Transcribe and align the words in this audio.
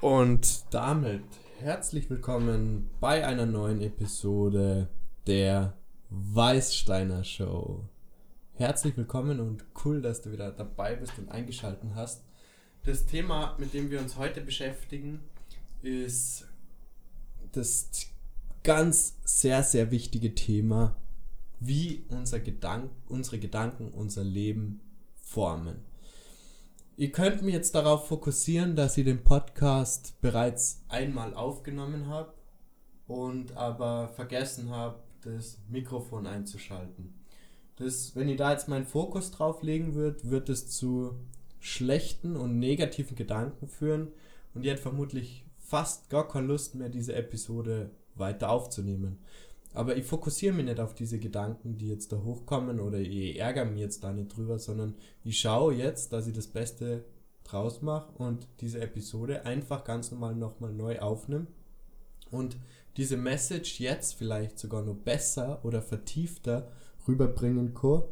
Und 0.00 0.64
damit 0.70 1.22
herzlich 1.58 2.08
willkommen 2.08 2.88
bei 3.00 3.26
einer 3.26 3.44
neuen 3.44 3.82
Episode 3.82 4.88
der 5.26 5.74
Weißsteiner 6.08 7.22
Show. 7.22 7.84
Herzlich 8.54 8.96
willkommen 8.96 9.40
und 9.40 9.62
cool, 9.84 10.00
dass 10.00 10.22
du 10.22 10.32
wieder 10.32 10.52
dabei 10.52 10.94
bist 10.96 11.18
und 11.18 11.30
eingeschaltet 11.30 11.90
hast. 11.94 12.22
Das 12.84 13.04
Thema, 13.04 13.54
mit 13.58 13.74
dem 13.74 13.90
wir 13.90 14.00
uns 14.00 14.16
heute 14.16 14.40
beschäftigen, 14.40 15.20
ist 15.82 16.46
das 17.52 17.90
ganz 18.62 19.18
sehr, 19.24 19.62
sehr 19.62 19.90
wichtige 19.90 20.34
Thema, 20.34 20.96
wie 21.58 22.06
unser 22.08 22.40
Gedank 22.40 22.90
unsere 23.06 23.38
Gedanken 23.38 23.90
unser 23.90 24.24
Leben 24.24 24.80
formen. 25.22 25.89
Ihr 27.00 27.12
könnt 27.12 27.40
mich 27.40 27.54
jetzt 27.54 27.74
darauf 27.74 28.08
fokussieren, 28.08 28.76
dass 28.76 28.98
ich 28.98 29.06
den 29.06 29.24
Podcast 29.24 30.20
bereits 30.20 30.84
einmal 30.90 31.32
aufgenommen 31.32 32.08
habe 32.08 32.34
und 33.06 33.56
aber 33.56 34.08
vergessen 34.08 34.68
habe, 34.68 34.98
das 35.22 35.56
Mikrofon 35.70 36.26
einzuschalten. 36.26 37.14
Das, 37.76 38.14
wenn 38.16 38.28
ich 38.28 38.36
da 38.36 38.52
jetzt 38.52 38.68
meinen 38.68 38.84
Fokus 38.84 39.30
drauf 39.30 39.62
legen 39.62 39.94
würde, 39.94 40.28
wird 40.28 40.50
es 40.50 40.68
zu 40.68 41.14
schlechten 41.58 42.36
und 42.36 42.58
negativen 42.58 43.16
Gedanken 43.16 43.66
führen 43.66 44.08
und 44.52 44.66
ich 44.66 44.70
hätte 44.70 44.82
vermutlich 44.82 45.46
fast 45.56 46.10
gar 46.10 46.28
keine 46.28 46.48
Lust 46.48 46.74
mehr, 46.74 46.90
diese 46.90 47.14
Episode 47.14 47.92
weiter 48.14 48.50
aufzunehmen. 48.50 49.20
Aber 49.72 49.96
ich 49.96 50.04
fokussiere 50.04 50.54
mich 50.54 50.64
nicht 50.64 50.80
auf 50.80 50.94
diese 50.94 51.18
Gedanken, 51.18 51.76
die 51.76 51.88
jetzt 51.88 52.12
da 52.12 52.16
hochkommen 52.18 52.80
oder 52.80 52.98
ich 52.98 53.38
ärgere 53.38 53.64
mich 53.64 53.80
jetzt 53.80 54.02
da 54.02 54.12
nicht 54.12 54.36
drüber, 54.36 54.58
sondern 54.58 54.94
ich 55.22 55.38
schaue 55.38 55.74
jetzt, 55.74 56.12
dass 56.12 56.26
ich 56.26 56.34
das 56.34 56.48
Beste 56.48 57.04
draus 57.44 57.80
mache 57.82 58.12
und 58.18 58.46
diese 58.60 58.80
Episode 58.80 59.44
einfach 59.46 59.84
ganz 59.84 60.10
normal 60.10 60.34
nochmal 60.34 60.72
neu 60.72 60.98
aufnehme 60.98 61.46
und 62.30 62.56
diese 62.96 63.16
Message 63.16 63.80
jetzt 63.80 64.14
vielleicht 64.14 64.58
sogar 64.58 64.82
noch 64.82 64.96
besser 64.96 65.64
oder 65.64 65.82
vertiefter 65.82 66.70
rüberbringen 67.06 67.74
kann 67.74 68.02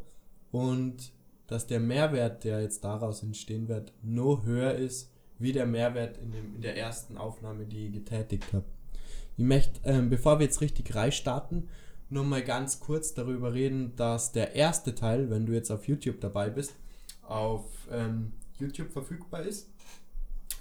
und 0.51 1.11
dass 1.47 1.67
der 1.67 1.79
Mehrwert, 1.79 2.43
der 2.43 2.61
jetzt 2.61 2.83
daraus 2.83 3.23
entstehen 3.23 3.67
wird, 3.67 3.91
noch 4.03 4.45
höher 4.45 4.75
ist, 4.75 5.11
wie 5.39 5.51
der 5.51 5.65
Mehrwert 5.65 6.17
in, 6.17 6.31
dem, 6.31 6.55
in 6.55 6.61
der 6.61 6.77
ersten 6.77 7.17
Aufnahme, 7.17 7.65
die 7.65 7.87
ich 7.87 7.93
getätigt 7.93 8.53
habe. 8.53 8.65
Ich 9.39 9.45
möchte, 9.45 9.79
ähm, 9.85 10.09
bevor 10.09 10.37
wir 10.37 10.47
jetzt 10.47 10.59
richtig 10.59 10.93
reinstarten, 10.93 11.69
nur 12.09 12.25
mal 12.25 12.43
ganz 12.43 12.81
kurz 12.81 13.13
darüber 13.13 13.53
reden, 13.53 13.95
dass 13.95 14.33
der 14.33 14.53
erste 14.53 14.95
Teil, 14.95 15.29
wenn 15.29 15.45
du 15.45 15.53
jetzt 15.53 15.71
auf 15.71 15.87
YouTube 15.87 16.19
dabei 16.19 16.49
bist, 16.49 16.75
auf 17.21 17.63
ähm, 17.89 18.33
YouTube 18.59 18.91
verfügbar 18.91 19.43
ist. 19.43 19.69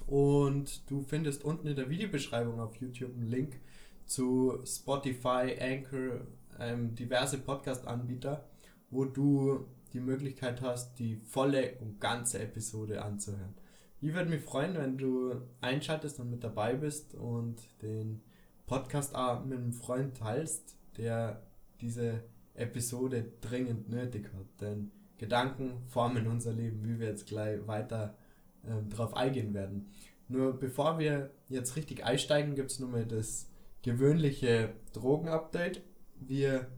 Und 0.07 0.89
du 0.89 1.03
findest 1.03 1.43
unten 1.43 1.67
in 1.67 1.75
der 1.75 1.91
Videobeschreibung 1.91 2.61
auf 2.61 2.77
YouTube 2.77 3.13
einen 3.17 3.27
Link 3.27 3.59
zu 4.07 4.61
Spotify, 4.65 5.57
Anchor, 5.61 6.21
ähm, 6.61 6.95
diverse 6.95 7.39
Podcast-Anbieter, 7.39 8.45
wo 8.91 9.07
du 9.07 9.67
die 9.93 9.99
Möglichkeit 9.99 10.63
hast, 10.63 11.01
die 11.01 11.17
volle 11.17 11.73
und 11.81 12.01
ganze 12.01 12.39
Episode 12.39 13.03
anzuhören. 13.03 13.55
Ich 14.01 14.15
würde 14.15 14.31
mich 14.31 14.43
freuen, 14.43 14.75
wenn 14.77 14.97
du 14.97 15.35
einschaltest 15.61 16.21
und 16.21 16.31
mit 16.31 16.45
dabei 16.45 16.75
bist 16.75 17.17
und 17.17 17.57
den 17.83 18.23
Podcast 18.69 19.15
auch 19.17 19.45
mit 19.45 19.59
einem 19.59 19.73
Freund 19.73 20.17
teilst, 20.17 20.77
der 20.97 21.43
diese 21.81 22.23
Episode 22.55 23.33
dringend 23.41 23.89
nötig 23.89 24.31
hat. 24.35 24.61
Denn 24.61 24.91
Gedanken 25.17 25.83
formen 25.89 26.29
unser 26.29 26.53
Leben, 26.53 26.85
wie 26.85 27.01
wir 27.01 27.09
jetzt 27.09 27.27
gleich 27.27 27.67
weiter 27.67 28.17
äh, 28.65 28.89
drauf 28.89 29.17
eingehen 29.17 29.55
werden. 29.55 29.91
Nur 30.29 30.53
bevor 30.59 30.99
wir 30.99 31.31
jetzt 31.49 31.77
richtig 31.77 32.05
einsteigen, 32.05 32.55
gibt 32.55 32.71
es 32.71 32.79
nochmal 32.79 33.07
das 33.07 33.49
gewöhnliche 33.83 34.75
Drogen-Update. 34.93 35.83
Wir 36.21 36.69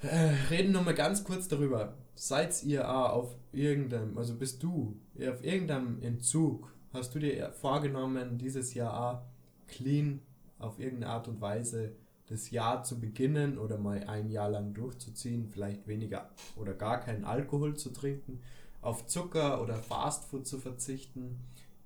äh, 0.00 0.32
reden 0.50 0.72
nochmal 0.72 0.94
ganz 0.94 1.22
kurz 1.22 1.48
darüber. 1.48 1.96
Seid 2.14 2.62
ihr 2.64 2.90
auf 2.90 3.36
irgendeinem, 3.52 4.16
also 4.16 4.34
bist 4.34 4.62
du 4.62 4.98
auf 5.18 5.44
irgendeinem 5.44 6.00
Entzug, 6.02 6.72
hast 6.92 7.14
du 7.14 7.18
dir 7.18 7.52
vorgenommen, 7.52 8.38
dieses 8.38 8.74
Jahr 8.74 9.30
clean 9.68 10.20
auf 10.62 10.78
irgendeine 10.78 11.12
Art 11.12 11.28
und 11.28 11.40
Weise 11.40 11.96
das 12.26 12.50
Jahr 12.50 12.82
zu 12.82 12.98
beginnen 12.98 13.58
oder 13.58 13.78
mal 13.78 14.04
ein 14.04 14.30
Jahr 14.30 14.48
lang 14.48 14.74
durchzuziehen, 14.74 15.48
vielleicht 15.48 15.86
weniger 15.86 16.30
oder 16.56 16.72
gar 16.72 17.00
keinen 17.00 17.24
Alkohol 17.24 17.76
zu 17.76 17.90
trinken, 17.90 18.40
auf 18.80 19.06
Zucker 19.06 19.62
oder 19.62 19.76
Fastfood 19.76 20.46
zu 20.46 20.58
verzichten. 20.58 21.40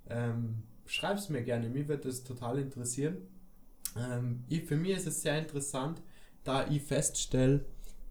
Ähm, 0.09 0.63
es 0.87 1.29
mir 1.29 1.43
gerne, 1.43 1.69
mir 1.69 1.89
wird 1.89 2.05
das 2.05 2.23
total 2.23 2.59
interessieren. 2.59 3.17
Ähm, 3.97 4.45
ich, 4.49 4.65
für 4.65 4.77
mich 4.77 4.93
ist 4.93 5.07
es 5.07 5.23
sehr 5.23 5.39
interessant, 5.39 6.01
da 6.45 6.69
ich 6.69 6.83
feststelle, 6.83 7.65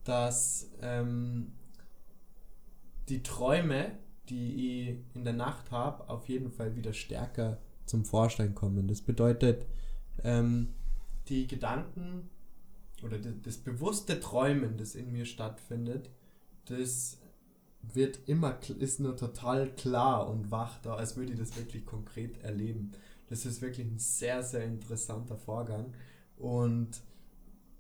dass 0.04 0.70
ähm, 0.82 1.54
die 3.08 3.24
Träume, 3.24 3.98
die 4.30 4.90
ich 4.90 5.16
in 5.16 5.24
der 5.24 5.34
Nacht 5.34 5.72
habe, 5.72 6.10
auf 6.10 6.28
jeden 6.28 6.52
Fall 6.52 6.76
wieder 6.76 6.94
stärker 6.94 7.60
zum 7.86 8.04
Vorschein 8.04 8.56
kommen. 8.56 8.88
Das 8.88 9.02
bedeutet, 9.02 9.66
ähm, 10.24 10.70
die 11.28 11.48
Gedanken 11.48 12.30
oder 13.04 13.18
das 13.18 13.58
bewusste 13.58 14.20
Träumen, 14.20 14.78
das 14.78 14.96
in 14.96 15.12
mir 15.12 15.26
stattfindet, 15.26 16.10
das 16.66 17.18
wird 17.94 18.20
immer, 18.26 18.58
ist 18.80 19.00
nur 19.00 19.16
total 19.16 19.70
klar 19.76 20.28
und 20.30 20.50
wach 20.50 20.80
da, 20.82 20.96
als 20.96 21.16
würde 21.16 21.34
ich 21.34 21.40
das 21.40 21.56
wirklich 21.56 21.86
konkret 21.86 22.42
erleben. 22.44 22.92
Das 23.30 23.46
ist 23.46 23.62
wirklich 23.62 23.86
ein 23.86 24.00
sehr, 24.00 24.44
sehr 24.44 24.66
interessanter 24.66 25.38
Vorgang 25.38 25.94
und 26.38 27.02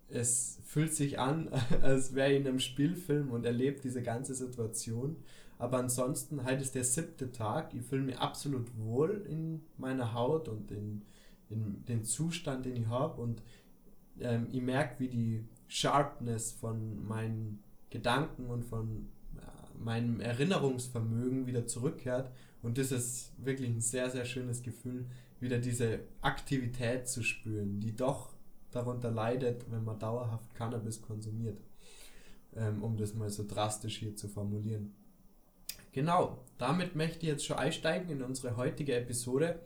es 0.09 0.59
fühlt 0.63 0.93
sich 0.93 1.19
an, 1.19 1.49
als 1.81 2.13
wäre 2.13 2.31
ich 2.31 2.41
in 2.41 2.47
einem 2.47 2.59
Spielfilm 2.59 3.31
und 3.31 3.45
erlebt 3.45 3.83
diese 3.83 4.03
ganze 4.03 4.35
Situation. 4.35 5.17
Aber 5.57 5.77
ansonsten, 5.77 6.43
halt 6.43 6.61
ist 6.61 6.75
der 6.75 6.83
siebte 6.83 7.31
Tag. 7.31 7.73
Ich 7.73 7.85
fühle 7.85 8.03
mich 8.03 8.17
absolut 8.17 8.77
wohl 8.77 9.25
in 9.29 9.61
meiner 9.77 10.13
Haut 10.13 10.49
und 10.49 10.69
in, 10.69 11.03
in 11.49 11.85
den 11.85 12.03
Zustand, 12.03 12.65
den 12.65 12.75
ich 12.75 12.87
habe 12.87 13.21
und 13.21 13.41
ähm, 14.19 14.47
ich 14.51 14.61
merke, 14.61 14.99
wie 14.99 15.09
die 15.09 15.47
Sharpness 15.67 16.51
von 16.53 17.05
meinen 17.05 17.63
Gedanken 17.89 18.47
und 18.47 18.63
von 18.63 19.07
äh, 19.37 19.83
meinem 19.83 20.19
Erinnerungsvermögen 20.19 21.47
wieder 21.47 21.67
zurückkehrt 21.67 22.31
und 22.61 22.77
das 22.77 22.91
ist 22.91 23.31
wirklich 23.37 23.69
ein 23.69 23.81
sehr, 23.81 24.09
sehr 24.09 24.25
schönes 24.25 24.63
Gefühl, 24.63 25.05
wieder 25.39 25.59
diese 25.59 25.99
Aktivität 26.21 27.07
zu 27.07 27.23
spüren, 27.23 27.79
die 27.79 27.95
doch 27.95 28.33
darunter 28.71 29.11
leidet, 29.11 29.69
wenn 29.71 29.83
man 29.83 29.99
dauerhaft 29.99 30.53
Cannabis 30.55 31.01
konsumiert, 31.01 31.59
ähm, 32.55 32.83
um 32.83 32.97
das 32.97 33.13
mal 33.13 33.29
so 33.29 33.45
drastisch 33.47 33.97
hier 33.97 34.15
zu 34.15 34.27
formulieren. 34.27 34.93
Genau, 35.91 36.43
damit 36.57 36.95
möchte 36.95 37.19
ich 37.19 37.31
jetzt 37.31 37.45
schon 37.45 37.57
einsteigen 37.57 38.09
in 38.09 38.21
unsere 38.21 38.57
heutige 38.57 38.95
Episode 38.95 39.59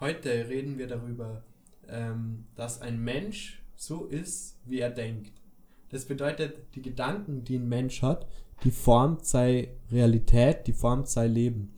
Heute 0.00 0.48
reden 0.48 0.78
wir 0.78 0.86
darüber, 0.86 1.42
ähm, 1.86 2.46
dass 2.54 2.80
ein 2.80 3.04
Mensch 3.04 3.62
so 3.76 4.06
ist, 4.06 4.58
wie 4.64 4.80
er 4.80 4.88
denkt. 4.88 5.42
Das 5.90 6.06
bedeutet, 6.06 6.74
die 6.74 6.80
Gedanken, 6.80 7.44
die 7.44 7.56
ein 7.56 7.68
Mensch 7.68 8.00
hat, 8.00 8.26
die 8.64 8.70
formt 8.70 9.26
seine 9.26 9.68
Realität, 9.92 10.66
die 10.66 10.72
formt 10.72 11.08
sein 11.08 11.32
Leben. 11.32 11.74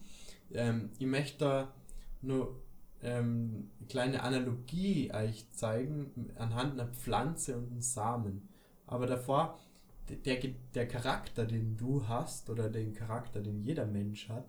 Ähm, 0.52 0.90
ich 1.00 1.06
möchte 1.06 1.38
da 1.38 1.74
nur 2.20 2.62
ähm, 3.02 3.70
eine 3.80 3.88
kleine 3.88 4.22
Analogie 4.22 5.12
euch 5.12 5.50
zeigen 5.50 6.30
anhand 6.36 6.78
einer 6.78 6.92
Pflanze 6.92 7.56
und 7.56 7.72
einem 7.72 7.80
Samen. 7.80 8.48
Aber 8.86 9.08
davor, 9.08 9.58
der, 10.24 10.38
der 10.74 10.86
Charakter, 10.86 11.44
den 11.44 11.76
du 11.76 12.06
hast 12.06 12.50
oder 12.50 12.70
den 12.70 12.94
Charakter, 12.94 13.40
den 13.40 13.60
jeder 13.62 13.86
Mensch 13.86 14.28
hat, 14.28 14.46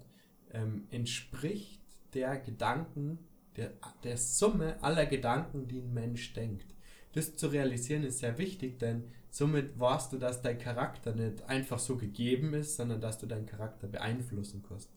ähm, 0.51 0.83
entspricht 0.91 1.81
der 2.13 2.37
Gedanken, 2.37 3.17
der, 3.57 3.71
der 4.03 4.17
Summe 4.17 4.81
aller 4.81 5.05
Gedanken, 5.05 5.67
die 5.67 5.79
ein 5.79 5.93
Mensch 5.93 6.33
denkt. 6.33 6.73
Das 7.13 7.35
zu 7.35 7.47
realisieren 7.47 8.03
ist 8.03 8.19
sehr 8.19 8.37
wichtig, 8.37 8.79
denn 8.79 9.03
somit 9.29 9.79
weißt 9.79 10.13
du, 10.13 10.17
dass 10.17 10.41
dein 10.41 10.57
Charakter 10.57 11.13
nicht 11.13 11.43
einfach 11.43 11.79
so 11.79 11.95
gegeben 11.95 12.53
ist, 12.53 12.75
sondern 12.75 13.01
dass 13.01 13.19
du 13.19 13.27
deinen 13.27 13.45
Charakter 13.45 13.87
beeinflussen 13.87 14.63
kannst. 14.67 14.89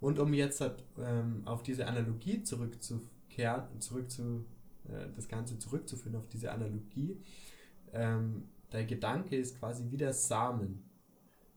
Und 0.00 0.18
um 0.18 0.32
jetzt 0.32 0.62
ähm, 0.98 1.42
auf 1.44 1.62
diese 1.62 1.86
Analogie 1.86 2.42
zurückzukehren, 2.42 3.80
zurück 3.80 4.10
zu, 4.10 4.44
äh, 4.88 5.08
das 5.16 5.28
Ganze 5.28 5.58
zurückzuführen 5.58 6.16
auf 6.16 6.28
diese 6.28 6.52
Analogie, 6.52 7.20
ähm, 7.92 8.44
dein 8.70 8.86
Gedanke 8.86 9.36
ist 9.36 9.58
quasi 9.58 9.84
wie 9.90 9.96
der 9.96 10.12
Samen. 10.12 10.84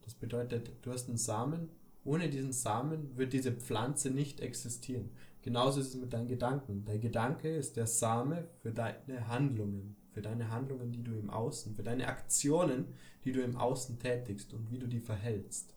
Das 0.04 0.16
bedeutet, 0.16 0.72
du 0.82 0.92
hast 0.92 1.08
einen 1.08 1.18
Samen, 1.18 1.70
ohne 2.04 2.30
diesen 2.30 2.54
Samen 2.54 3.16
wird 3.16 3.34
diese 3.34 3.52
Pflanze 3.52 4.10
nicht 4.10 4.40
existieren. 4.40 5.12
Genauso 5.42 5.80
ist 5.80 5.96
es 5.96 6.00
mit 6.00 6.14
deinen 6.14 6.28
Gedanken. 6.28 6.86
Dein 6.86 7.02
Gedanke 7.02 7.50
ist 7.50 7.76
der 7.76 7.88
Same 7.88 8.48
für 8.62 8.72
deine 8.72 9.28
Handlungen, 9.28 9.96
für 10.12 10.22
deine 10.22 10.52
Handlungen, 10.52 10.92
die 10.92 11.04
du 11.04 11.18
im 11.18 11.30
Außen, 11.30 11.76
für 11.76 11.84
deine 11.84 12.08
Aktionen, 12.08 12.94
die 13.26 13.32
du 13.32 13.42
im 13.42 13.58
Außen 13.58 13.98
tätigst 13.98 14.54
und 14.54 14.70
wie 14.72 14.78
du 14.78 14.88
die 14.88 15.00
verhältst. 15.00 15.74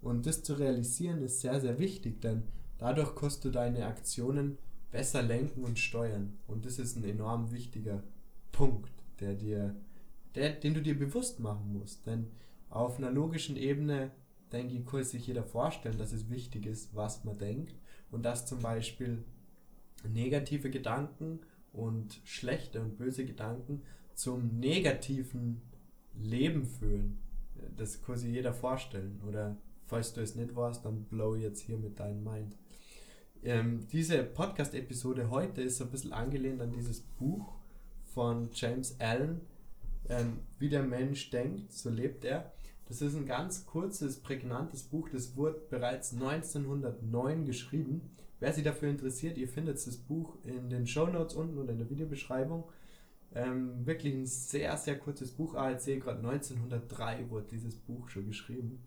Und 0.00 0.26
das 0.26 0.42
zu 0.42 0.54
realisieren 0.54 1.22
ist 1.22 1.40
sehr, 1.40 1.60
sehr 1.60 1.78
wichtig, 1.78 2.20
denn 2.20 2.44
dadurch 2.78 3.14
kannst 3.14 3.44
du 3.44 3.50
deine 3.50 3.86
Aktionen 3.86 4.58
besser 4.90 5.22
lenken 5.22 5.64
und 5.64 5.78
steuern. 5.78 6.38
Und 6.46 6.64
das 6.64 6.78
ist 6.78 6.96
ein 6.96 7.04
enorm 7.04 7.52
wichtiger 7.52 8.02
Punkt, 8.52 8.92
der 9.20 9.34
dir, 9.34 9.76
der, 10.34 10.50
den 10.52 10.74
du 10.74 10.82
dir 10.82 10.98
bewusst 10.98 11.40
machen 11.40 11.72
musst. 11.72 12.06
Denn 12.06 12.30
auf 12.70 12.98
einer 12.98 13.10
logischen 13.10 13.56
Ebene, 13.56 14.10
denke 14.52 14.74
ich, 14.74 14.86
kann 14.86 15.04
sich 15.04 15.26
jeder 15.26 15.44
vorstellen, 15.44 15.98
dass 15.98 16.12
es 16.12 16.30
wichtig 16.30 16.66
ist, 16.66 16.94
was 16.94 17.24
man 17.24 17.38
denkt. 17.38 17.74
Und 18.10 18.24
dass 18.24 18.46
zum 18.46 18.60
Beispiel 18.60 19.24
negative 20.08 20.70
Gedanken 20.70 21.40
und 21.72 22.20
schlechte 22.24 22.80
und 22.80 22.96
böse 22.96 23.24
Gedanken 23.24 23.82
zum 24.14 24.58
negativen 24.58 25.60
Leben 26.14 26.64
führen. 26.64 27.18
Das 27.76 28.02
kann 28.02 28.16
sich 28.16 28.32
jeder 28.32 28.54
vorstellen. 28.54 29.20
Oder 29.28 29.56
falls 29.86 30.12
du 30.14 30.20
es 30.20 30.34
nicht 30.34 30.54
warst, 30.54 30.84
dann 30.84 31.04
blow 31.04 31.36
jetzt 31.36 31.60
hier 31.60 31.76
mit 31.76 32.00
deinem 32.00 32.24
Mind. 32.24 32.56
Ähm, 33.42 33.86
diese 33.92 34.22
Podcast-Episode 34.22 35.30
heute 35.30 35.62
ist 35.62 35.76
so 35.76 35.84
ein 35.84 35.90
bisschen 35.90 36.12
angelehnt 36.12 36.60
an 36.60 36.72
dieses 36.72 37.00
Buch 37.00 37.54
von 38.04 38.48
James 38.52 38.98
Allen, 38.98 39.42
ähm, 40.08 40.38
Wie 40.58 40.68
der 40.68 40.82
Mensch 40.82 41.30
denkt, 41.30 41.72
so 41.72 41.90
lebt 41.90 42.24
er. 42.24 42.52
Das 42.86 43.02
ist 43.02 43.16
ein 43.16 43.26
ganz 43.26 43.66
kurzes, 43.66 44.20
prägnantes 44.20 44.84
Buch, 44.84 45.08
das 45.08 45.36
wurde 45.36 45.60
bereits 45.70 46.12
1909 46.12 47.44
geschrieben. 47.44 48.00
Wer 48.38 48.52
sich 48.52 48.62
dafür 48.62 48.88
interessiert, 48.88 49.38
ihr 49.38 49.48
findet 49.48 49.84
das 49.84 49.96
Buch 49.96 50.36
in 50.44 50.70
den 50.70 50.86
Show 50.86 51.06
Notes 51.06 51.34
unten 51.34 51.58
oder 51.58 51.72
in 51.72 51.78
der 51.78 51.90
Videobeschreibung. 51.90 52.64
Ähm, 53.34 53.84
wirklich 53.84 54.14
ein 54.14 54.26
sehr, 54.26 54.76
sehr 54.76 54.98
kurzes 54.98 55.32
Buch. 55.32 55.54
Ah, 55.54 55.70
jetzt 55.70 55.84
sehe 55.84 55.98
gerade 55.98 56.18
1903 56.18 57.28
wurde 57.28 57.46
dieses 57.50 57.74
Buch 57.74 58.08
schon 58.08 58.28
geschrieben 58.28 58.82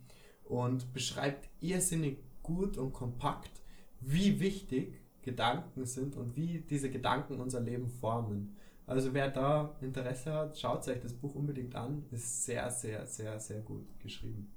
und 0.45 0.93
beschreibt 0.93 1.49
irrsinnig 1.59 2.19
gut 2.41 2.77
und 2.77 2.93
kompakt, 2.93 3.51
wie 3.99 4.39
wichtig 4.39 5.01
Gedanken 5.21 5.85
sind 5.85 6.15
und 6.15 6.35
wie 6.37 6.61
diese 6.61 6.89
Gedanken 6.89 7.39
unser 7.39 7.59
Leben 7.59 7.89
formen. 7.89 8.55
Also 8.89 9.13
wer 9.13 9.29
da 9.29 9.75
Interesse 9.81 10.33
hat, 10.33 10.57
schaut 10.57 10.87
euch 10.87 10.99
das 10.99 11.13
Buch 11.13 11.35
unbedingt 11.35 11.75
an. 11.75 12.05
Ist 12.09 12.45
sehr, 12.45 12.71
sehr, 12.71 13.05
sehr, 13.05 13.39
sehr 13.39 13.61
gut 13.61 13.85
geschrieben. 13.99 14.51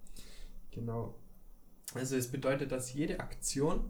Genau. 0.70 1.14
Also 1.92 2.16
es 2.16 2.28
bedeutet, 2.30 2.72
dass 2.72 2.94
jede 2.94 3.20
Aktion, 3.20 3.84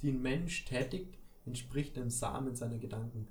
die 0.00 0.10
ein 0.10 0.22
Mensch 0.22 0.64
tätigt, 0.64 1.18
entspricht 1.44 1.96
dem 1.96 2.08
Samen 2.08 2.56
seiner 2.56 2.78
Gedanken. 2.78 3.28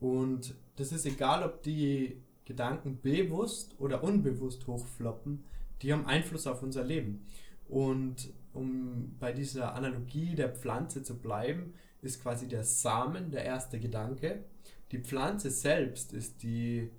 Und 0.00 0.54
das 0.76 0.92
ist 0.92 1.04
egal, 1.04 1.42
ob 1.42 1.62
die 1.62 2.22
Gedanken 2.46 2.98
bewusst 3.02 3.74
oder 3.78 4.02
unbewusst 4.02 4.66
hochfloppen, 4.66 5.44
die 5.82 5.92
haben 5.92 6.06
Einfluss 6.06 6.46
auf 6.46 6.62
unser 6.62 6.84
Leben. 6.84 7.26
Und 7.68 8.32
um 8.54 9.14
bei 9.20 9.32
dieser 9.32 9.74
Analogie 9.74 10.34
der 10.34 10.48
Pflanze 10.48 11.02
zu 11.02 11.18
bleiben, 11.18 11.74
ist 12.00 12.22
quasi 12.22 12.48
der 12.48 12.64
Samen 12.64 13.30
der 13.30 13.44
erste 13.44 13.78
Gedanke. 13.78 14.44
Die 14.92 14.98
Pflanze 14.98 15.50
selbst 15.50 16.12
ist 16.12 16.42
die, 16.42 16.90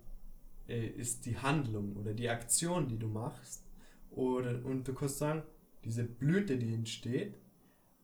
äh, 0.68 0.88
ist 0.88 1.26
die 1.26 1.38
Handlung 1.38 1.96
oder 1.96 2.14
die 2.14 2.30
Aktion, 2.30 2.88
die 2.88 3.00
du 3.00 3.08
machst. 3.08 3.64
Oder, 4.12 4.64
und 4.66 4.88
du 4.88 4.94
kannst 4.94 5.18
sagen, 5.18 5.44
diese 5.84 6.04
Blüte, 6.04 6.58
die 6.58 6.74
entsteht, 6.74 7.38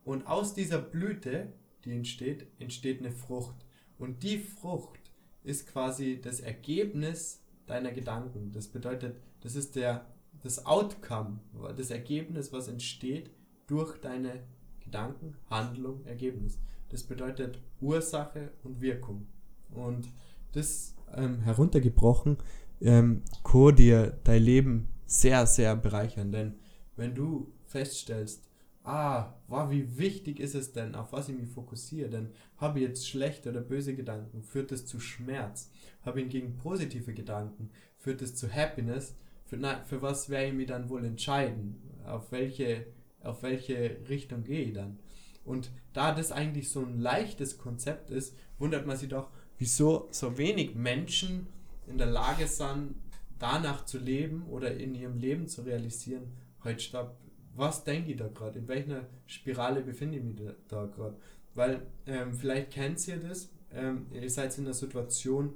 und 0.04 0.28
aus 0.28 0.54
dieser 0.54 0.80
Blüte, 0.80 1.52
die 1.84 1.92
entsteht, 1.92 2.48
entsteht 2.60 3.00
eine 3.00 3.12
Frucht. 3.12 3.66
Und 3.98 4.22
die 4.22 4.38
Frucht 4.38 5.00
ist 5.44 5.68
quasi 5.68 6.22
das 6.22 6.40
Ergebnis 6.40 7.42
deiner 7.66 7.92
Gedanken. 7.92 8.52
Das 8.52 8.68
bedeutet, 8.68 9.18
das 9.42 9.56
ist 9.56 9.76
der, 9.76 10.06
das 10.44 10.66
Outcome, 10.66 11.40
das 11.76 11.90
Ergebnis, 11.90 12.54
was 12.54 12.68
entsteht 12.68 13.32
durch 13.66 14.00
deine 14.00 14.44
Gedanken, 14.80 15.36
Handlung, 15.50 16.06
Ergebnis. 16.06 16.60
Das 16.90 17.04
bedeutet 17.04 17.60
Ursache 17.82 18.52
und 18.64 18.82
Wirkung. 18.82 19.28
Und 19.76 20.10
das 20.54 20.96
ähm, 21.14 21.40
heruntergebrochen 21.42 22.38
ähm, 22.82 23.22
kann 23.44 23.76
dir 23.76 24.18
dein 24.24 24.42
Leben 24.42 24.90
sehr, 25.06 25.46
sehr 25.46 25.76
bereichern. 25.76 26.32
Denn 26.32 26.56
wenn 26.96 27.16
du 27.16 27.52
feststellst, 27.66 28.44
ah, 28.84 29.34
wow, 29.48 29.70
wie 29.70 29.98
wichtig 29.98 30.40
ist 30.40 30.56
es 30.56 30.72
denn, 30.72 30.96
auf 30.96 31.12
was 31.12 31.30
ich 31.30 31.38
mich 31.38 31.50
fokussiere, 31.50 32.10
denn 32.10 32.30
habe 32.58 32.80
ich 32.80 32.88
jetzt 32.88 33.08
schlechte 33.08 33.50
oder 33.50 33.62
böse 33.62 33.96
Gedanken, 33.96 34.44
führt 34.44 34.72
es 34.72 34.86
zu 34.86 35.00
Schmerz, 35.00 35.72
habe 36.04 36.20
ich 36.20 36.26
hingegen 36.26 36.58
positive 36.58 37.14
Gedanken, 37.14 37.72
führt 37.98 38.22
es 38.22 38.36
zu 38.36 38.52
Happiness, 38.52 39.16
für, 39.46 39.58
na, 39.58 39.84
für 39.84 40.02
was 40.02 40.30
werde 40.30 40.48
ich 40.50 40.54
mich 40.54 40.68
dann 40.68 40.90
wohl 40.90 41.04
entscheiden, 41.04 41.82
auf 42.06 42.32
welche, 42.32 42.86
auf 43.22 43.44
welche 43.44 43.98
Richtung 44.08 44.44
gehe 44.44 44.66
ich 44.66 44.74
dann. 44.74 45.00
Und 45.44 45.72
da 45.94 46.14
das 46.14 46.32
eigentlich 46.32 46.70
so 46.70 46.82
ein 46.82 47.00
leichtes 47.00 47.58
Konzept 47.58 48.10
ist, 48.10 48.36
wundert 48.58 48.88
man 48.88 48.98
sich 48.98 49.10
doch, 49.10 49.30
wieso 49.58 50.08
so 50.12 50.38
wenig 50.38 50.76
Menschen 50.76 51.48
in 51.88 51.98
der 51.98 52.08
Lage 52.08 52.48
sind, 52.48 52.96
danach 53.40 53.86
zu 53.86 53.98
leben 53.98 54.46
oder 54.50 54.74
in 54.76 54.96
ihrem 54.96 55.18
Leben 55.18 55.48
zu 55.48 55.62
realisieren, 55.62 56.24
heute 56.64 56.80
stopp, 56.80 57.18
was 57.56 57.84
denke 57.84 58.12
ich 58.12 58.18
da 58.18 58.28
gerade, 58.28 58.60
in 58.60 58.68
welcher 58.68 59.06
Spirale 59.28 59.82
befinde 59.82 60.18
ich 60.18 60.24
mich 60.24 60.36
da, 60.36 60.54
da 60.68 60.86
gerade. 60.86 61.16
Weil 61.54 61.82
ähm, 62.06 62.34
vielleicht 62.34 62.72
kennt 62.72 63.08
ihr 63.08 63.18
das, 63.18 63.50
ähm, 63.74 64.08
ihr 64.12 64.30
seid 64.30 64.58
in 64.58 64.66
einer 64.66 64.74
Situation, 64.74 65.54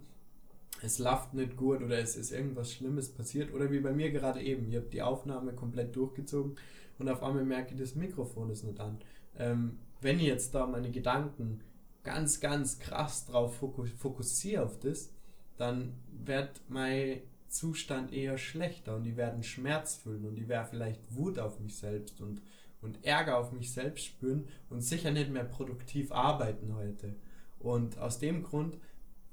es 0.82 1.00
läuft 1.00 1.34
nicht 1.34 1.58
gut 1.58 1.82
oder 1.82 2.00
es 2.00 2.16
ist 2.16 2.32
irgendwas 2.32 2.72
Schlimmes 2.72 3.10
passiert 3.10 3.54
oder 3.54 3.70
wie 3.70 3.80
bei 3.80 3.92
mir 3.92 4.12
gerade 4.12 4.42
eben, 4.42 4.70
ich 4.70 4.76
habe 4.78 4.88
die 4.88 5.02
Aufnahme 5.02 5.54
komplett 5.54 5.96
durchgezogen 5.96 6.56
und 7.00 7.10
auf 7.10 7.22
einmal 7.22 7.44
merke 7.44 7.74
ich, 7.74 7.80
das 7.80 7.96
Mikrofon 7.96 8.50
ist 8.50 8.64
nicht 8.64 8.80
an. 8.80 9.00
Ähm, 9.38 9.80
wenn 10.02 10.20
ich 10.20 10.26
jetzt 10.26 10.56
da 10.56 10.66
meine 10.66 10.92
Gedanken 10.92 11.62
ganz, 12.04 12.40
ganz 12.40 12.80
krass 12.80 13.26
drauf 13.26 13.56
fokussiere 13.98 14.64
auf 14.64 14.80
das, 14.80 15.12
dann 15.58 15.94
wird 16.12 16.62
mein 16.70 17.22
Zustand 17.50 18.14
eher 18.14 18.38
schlechter 18.38 18.96
und 18.96 19.04
die 19.04 19.18
werden 19.18 19.44
Schmerz 19.44 19.96
fühlen 19.96 20.26
und 20.26 20.36
die 20.36 20.48
werden 20.48 20.68
vielleicht 20.70 21.02
Wut 21.16 21.40
auf 21.40 21.60
mich 21.60 21.76
selbst 21.76 22.22
und, 22.22 22.42
und 22.82 23.04
Ärger 23.04 23.38
auf 23.38 23.52
mich 23.52 23.74
selbst 23.74 24.06
spüren 24.06 24.48
und 24.70 24.82
sicher 24.82 25.12
nicht 25.12 25.32
mehr 25.32 25.44
produktiv 25.44 26.12
arbeiten 26.12 26.76
heute. 26.76 27.16
Und 27.60 27.98
aus 27.98 28.20
dem 28.20 28.44
Grund 28.44 28.78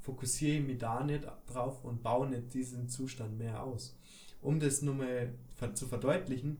fokussiere 0.01 0.59
ich 0.59 0.67
mich 0.67 0.79
da 0.79 1.05
nicht 1.05 1.27
drauf 1.47 1.85
und 1.85 2.03
baue 2.03 2.29
nicht 2.29 2.55
diesen 2.55 2.89
Zustand 2.89 3.39
mehr 3.39 3.63
aus. 3.63 3.97
Um 4.41 4.61
das 4.61 4.83
nur 4.83 4.95
mal 4.95 5.33
zu 5.75 5.87
verdeutlichen, 5.87 6.59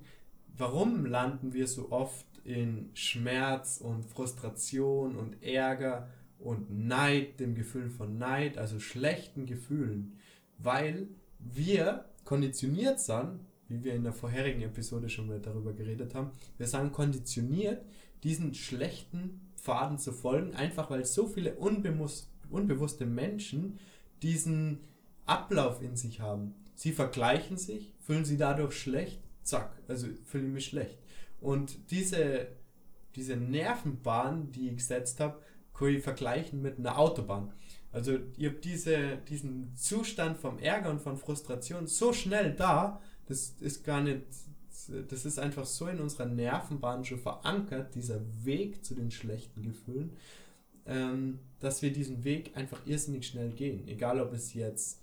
warum 0.57 1.07
landen 1.07 1.53
wir 1.53 1.67
so 1.67 1.91
oft 1.91 2.27
in 2.47 2.91
Schmerz 2.95 3.81
und 3.83 4.05
Frustration 4.05 5.17
und 5.17 5.43
Ärger 5.43 6.09
und 6.39 6.71
Neid, 6.71 7.41
dem 7.41 7.55
Gefühl 7.55 7.91
von 7.91 8.19
Neid, 8.19 8.57
also 8.57 8.79
schlechten 8.79 9.47
Gefühlen, 9.47 10.19
weil 10.59 11.09
wir 11.39 12.05
konditioniert 12.25 13.01
sind, 13.01 13.41
wie 13.69 13.83
wir 13.83 13.95
in 13.95 14.05
der 14.05 14.13
vorherigen 14.13 14.63
Episode 14.63 15.09
schon 15.09 15.27
mal 15.27 15.41
darüber 15.41 15.73
geredet 15.73 16.15
haben, 16.15 16.31
wir 16.57 16.69
sind 16.69 16.93
konditioniert, 16.93 17.85
diesen 18.23 18.55
schlechten 18.55 19.41
Pfaden 19.57 19.99
zu 19.99 20.13
folgen, 20.13 20.55
einfach 20.55 20.89
weil 20.89 21.05
so 21.05 21.27
viele 21.27 21.55
unbewusst, 21.57 22.31
unbewusste 22.49 23.07
Menschen 23.07 23.81
diesen 24.23 24.79
Ablauf 25.25 25.83
in 25.83 25.97
sich 25.97 26.21
haben. 26.21 26.55
Sie 26.77 26.93
vergleichen 26.93 27.57
sich, 27.57 27.93
fühlen 28.01 28.25
sie 28.25 28.37
dadurch 28.37 28.79
schlecht, 28.79 29.21
zack, 29.43 29.77
also 29.89 30.07
fühle 30.25 30.47
ich 30.47 30.53
mich 30.53 30.67
schlecht. 30.67 30.99
Und 31.41 31.91
diese, 31.91 32.49
diese 33.15 33.37
Nervenbahn, 33.37 34.53
die 34.53 34.69
ich 34.69 34.77
gesetzt 34.77 35.21
habe, 35.21 35.41
kann 35.75 35.89
ich 35.89 36.03
vergleichen 36.03 36.63
mit 36.63 36.79
einer 36.79 36.99
Autobahn. 36.99 37.53
Also 37.93 38.19
ihr 38.37 38.51
habt 38.51 38.65
diese, 38.65 39.19
diesen 39.29 39.75
Zustand 39.75 40.39
vom 40.39 40.59
Ärger 40.59 40.91
und 40.91 41.01
von 41.01 41.17
Frustration 41.17 41.87
so 41.87 42.13
schnell 42.13 42.53
da, 42.55 43.01
das 43.27 43.55
ist 43.61 43.85
gar 43.85 44.03
nicht, 44.03 44.23
das 45.09 45.25
ist 45.25 45.39
einfach 45.39 45.65
so 45.65 45.87
in 45.89 46.01
unserer 46.01 46.27
Nervenbahn 46.27 47.05
schon 47.05 47.19
verankert, 47.19 47.95
dieser 47.95 48.21
Weg 48.45 48.85
zu 48.85 48.95
den 48.95 49.11
schlechten 49.11 49.63
Gefühlen, 49.63 50.13
ähm, 50.85 51.39
dass 51.59 51.83
wir 51.83 51.93
diesen 51.93 52.25
Weg 52.25 52.57
einfach 52.57 52.87
irrsinnig 52.87 53.27
schnell 53.27 53.51
gehen. 53.51 53.89
Egal 53.89 54.21
ob 54.21 54.33
es 54.33 54.55
jetzt 54.55 55.01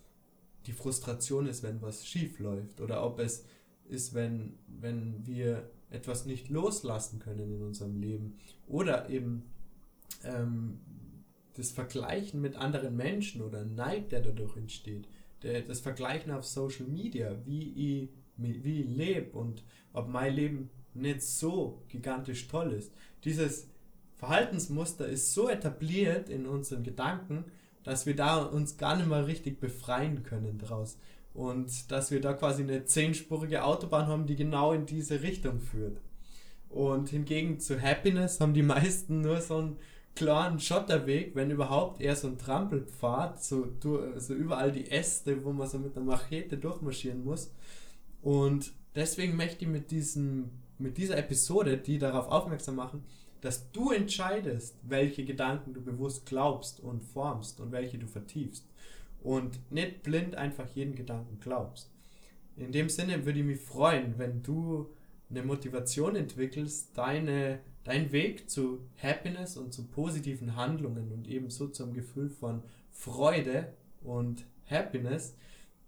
die 0.68 0.72
Frustration 0.72 1.48
ist, 1.48 1.64
wenn 1.64 1.82
was 1.82 2.06
schief 2.06 2.40
läuft 2.40 2.80
oder 2.80 3.04
ob 3.04 3.20
es 3.20 3.46
ist, 3.90 4.14
wenn, 4.14 4.58
wenn 4.68 5.26
wir 5.26 5.70
etwas 5.94 6.26
nicht 6.26 6.50
loslassen 6.50 7.20
können 7.20 7.54
in 7.54 7.62
unserem 7.62 8.00
Leben 8.00 8.38
oder 8.68 9.10
eben 9.10 9.44
ähm, 10.24 10.80
das 11.56 11.72
Vergleichen 11.72 12.42
mit 12.42 12.56
anderen 12.56 12.96
Menschen 12.96 13.42
oder 13.42 13.64
Neid, 13.64 14.12
der 14.12 14.22
dadurch 14.22 14.58
entsteht, 14.58 15.08
der, 15.44 15.62
das 15.62 15.80
Vergleichen 15.80 16.32
auf 16.32 16.46
Social 16.46 16.88
Media, 16.88 17.36
wie 17.46 18.02
ich, 18.02 18.10
wie 18.38 18.82
ich 18.82 18.90
lebe 18.90 19.38
und 19.38 19.64
ob 19.94 20.08
mein 20.08 20.34
Leben 20.34 20.70
nicht 20.94 21.22
so 21.22 21.84
gigantisch 21.88 22.48
toll 22.48 22.74
ist. 22.74 22.92
Dieses 23.24 23.68
Verhaltensmuster 24.16 25.08
ist 25.08 25.34
so 25.34 25.50
etabliert 25.50 26.30
in 26.30 26.46
unseren 26.46 26.84
Gedanken, 26.84 27.46
dass 27.84 28.06
wir 28.06 28.16
da 28.16 28.44
uns 28.44 28.78
gar 28.78 28.96
nicht 28.96 29.08
mal 29.08 29.26
richtig 29.26 29.60
befreien 29.60 30.24
können 30.24 30.58
daraus. 30.58 30.98
Und 31.34 31.92
dass 31.92 32.12
wir 32.12 32.22
da 32.22 32.34
quasi 32.34 32.64
eine 32.64 32.86
zehnspurige 32.86 33.64
Autobahn 33.64 34.08
haben, 34.08 34.28
die 34.28 34.36
genau 34.36 34.72
in 34.74 34.86
diese 34.86 35.24
Richtung 35.24 35.60
führt. 35.60 36.00
Und 36.70 37.10
hingegen 37.10 37.60
zu 37.60 37.82
Happiness 37.82 38.40
haben 38.40 38.54
die 38.54 38.64
meisten 38.64 39.22
nur 39.22 39.42
so 39.42 39.58
ein 39.58 39.78
klaren 40.16 40.60
Schotterweg, 40.60 41.36
wenn 41.36 41.52
überhaupt 41.52 42.02
eher 42.02 42.16
so 42.16 42.28
ein 42.28 42.38
Trampelpfad, 42.38 43.44
so, 43.44 43.68
so 44.18 44.34
überall 44.34 44.72
die 44.72 44.90
Äste, 44.92 45.44
wo 45.44 45.54
man 45.54 45.68
so 45.68 45.80
mit 45.80 45.96
einer 45.96 46.06
Machete 46.06 46.58
durchmarschieren 46.58 47.24
muss. 47.24 47.52
Und 48.22 48.74
deswegen 48.96 49.36
möchte 49.36 49.66
ich 49.66 49.72
mit, 49.72 49.92
diesem, 49.92 50.52
mit 50.78 50.98
dieser 50.98 51.18
Episode, 51.18 51.78
die 51.78 51.98
darauf 51.98 52.28
aufmerksam 52.28 52.76
machen, 52.76 53.04
dass 53.42 53.72
du 53.72 53.92
entscheidest, 53.92 54.78
welche 54.84 55.26
Gedanken 55.26 55.74
du 55.74 55.82
bewusst 55.82 56.26
glaubst 56.26 56.80
und 56.80 57.04
formst 57.04 57.60
und 57.60 57.72
welche 57.72 57.98
du 57.98 58.08
vertiefst. 58.08 58.66
Und 59.24 59.72
nicht 59.72 60.04
blind 60.04 60.36
einfach 60.36 60.68
jeden 60.76 60.96
Gedanken 60.96 61.40
glaubst. 61.40 61.90
In 62.58 62.72
dem 62.72 62.90
Sinne 62.90 63.26
würde 63.26 63.40
ich 63.40 63.46
mich 63.46 63.60
freuen, 63.60 64.20
wenn 64.20 64.44
du 64.44 64.90
eine 65.30 65.44
Motivation 65.44 66.16
entwickelst, 66.16 66.98
deine, 66.98 67.60
deinen 67.84 68.12
Weg 68.12 68.50
zu 68.50 68.82
Happiness 69.02 69.58
und 69.58 69.74
zu 69.74 69.88
positiven 69.88 70.56
Handlungen 70.56 71.12
und 71.12 71.28
ebenso 71.28 71.70
zum 71.70 71.94
Gefühl 71.94 72.30
von 72.30 72.62
Freude 72.92 73.74
und 74.04 74.46
Happiness 74.70 75.36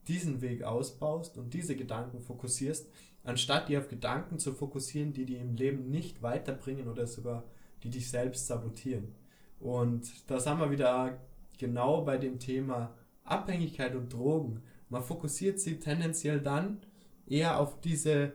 diesen 0.08 0.42
Weg 0.42 0.64
ausbaust 0.64 1.38
und 1.38 1.54
diese 1.54 1.76
Gedanken 1.76 2.22
fokussierst, 2.22 2.90
anstatt 3.24 3.70
dir 3.70 3.80
auf 3.80 3.90
Gedanken 3.90 4.40
zu 4.40 4.54
fokussieren, 4.54 5.14
die 5.14 5.26
dir 5.26 5.42
im 5.42 5.56
Leben 5.56 5.90
nicht 5.90 6.22
weiterbringen 6.22 6.88
oder 6.88 7.06
sogar 7.06 7.44
die 7.84 7.90
dich 7.90 8.10
selbst 8.10 8.48
sabotieren. 8.48 9.14
Und 9.60 10.30
da 10.30 10.40
sind 10.40 10.60
wir 10.60 10.72
wieder 10.72 11.20
genau 11.58 12.02
bei 12.02 12.18
dem 12.18 12.40
Thema 12.40 12.94
Abhängigkeit 13.26 13.96
und 13.96 14.14
Drogen. 14.14 14.62
Man 14.90 15.04
fokussiert 15.04 15.60
sie 15.60 15.80
tendenziell 15.80 16.40
dann 16.40 16.80
eher 17.28 17.60
auf 17.60 17.82
diese, 17.82 18.34